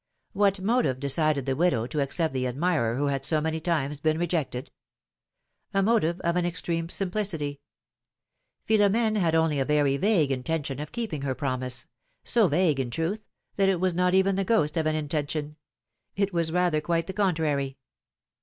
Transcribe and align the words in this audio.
What 0.33 0.59
motive 0.59 0.99
decided 0.99 1.45
the 1.45 1.55
widow 1.55 1.85
to 1.85 1.99
accept 1.99 2.33
the 2.33 2.47
admirer 2.47 2.95
who 2.97 3.05
had 3.05 3.23
so 3.23 3.39
many 3.39 3.59
times 3.59 3.99
been 3.99 4.17
rejected? 4.17 4.71
A 5.75 5.83
motive 5.83 6.19
of 6.21 6.35
an 6.35 6.43
extreme 6.43 6.89
simplicity: 6.89 7.61
Philomene 8.67 9.17
had 9.17 9.35
only 9.35 9.59
a 9.59 9.63
very 9.63 9.97
vague 9.97 10.31
intention 10.31 10.79
of 10.79 10.91
keeping 10.91 11.21
her 11.21 11.35
promise, 11.35 11.85
so 12.23 12.47
vague 12.47 12.79
in 12.79 12.89
truth, 12.89 13.21
that 13.57 13.69
it 13.69 13.79
was 13.79 13.93
not 13.93 14.15
even 14.15 14.37
the 14.37 14.43
ghost 14.43 14.75
of 14.75 14.87
an 14.87 14.95
intention; 14.95 15.55
it 16.15 16.33
was 16.33 16.51
rather 16.51 16.81
quite 16.81 17.05
the 17.05 17.13
contrary. 17.13 17.77